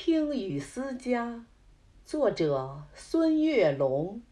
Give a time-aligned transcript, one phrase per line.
[0.00, 1.44] 听雨思家，
[2.04, 4.22] 作者孙月龙。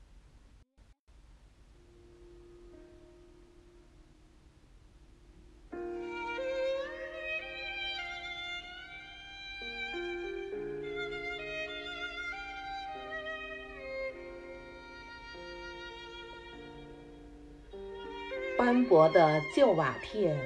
[18.57, 20.39] 斑驳的旧瓦片，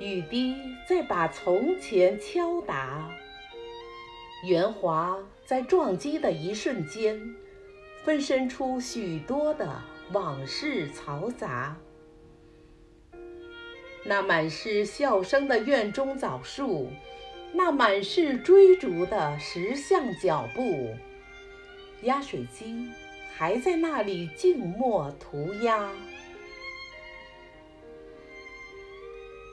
[0.00, 0.56] 雨滴
[0.88, 3.08] 在把从前敲打。
[4.46, 7.34] 圆滑在撞击的一瞬间，
[8.04, 9.82] 分身出许多的
[10.12, 11.76] 往事嘈杂。
[14.04, 16.88] 那满是笑声的院中枣树，
[17.52, 20.94] 那满是追逐的石像脚步，
[22.02, 22.88] 压水机
[23.36, 25.90] 还在那里静默涂鸦。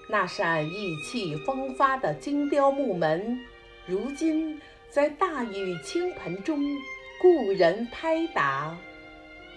[0.07, 3.39] 那扇意气风发的精雕木门，
[3.87, 4.61] 如今。
[4.93, 6.63] 在大雨倾盆中，
[7.19, 8.77] 故人拍打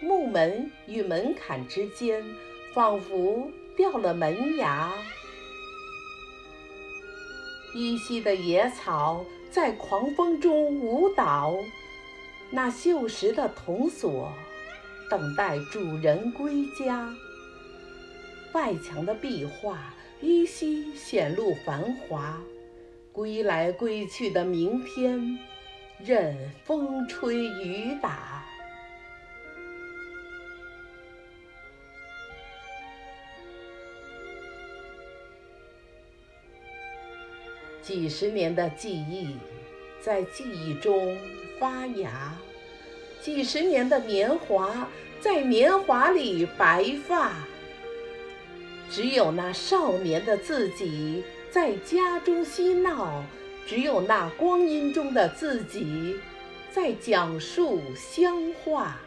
[0.00, 2.24] 木门与门槛之间，
[2.72, 4.94] 仿佛掉了门牙。
[7.74, 11.54] 依稀的野草在狂风中舞蹈，
[12.50, 14.32] 那锈蚀的铜锁
[15.10, 17.14] 等待主人归家。
[18.54, 19.92] 外墙的壁画
[20.22, 22.40] 依稀显露繁华。
[23.16, 25.38] 归来归去的明天，
[26.04, 26.36] 任
[26.66, 28.44] 风吹雨打。
[37.80, 39.38] 几十年的记忆，
[40.02, 41.16] 在记忆中
[41.58, 42.10] 发芽；
[43.22, 44.86] 几十年的年华，
[45.22, 47.32] 在年华里白发。
[48.90, 51.24] 只有那少年的自己。
[51.56, 53.24] 在家中嬉闹，
[53.66, 56.14] 只有那光阴中的自己
[56.70, 58.98] 在讲述乡话。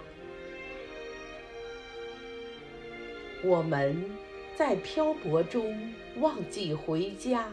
[3.43, 4.03] 我们
[4.55, 7.45] 在漂泊中忘记回家，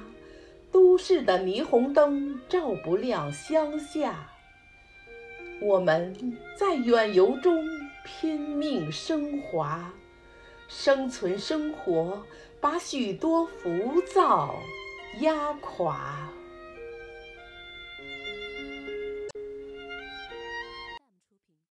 [0.72, 4.30] 都市的霓虹灯照不亮乡下。
[5.60, 7.62] 我们在远游中
[8.02, 9.92] 拼命升华，
[10.68, 12.24] 生存生活
[12.62, 14.54] 把许多浮躁。
[15.20, 16.35] 压垮。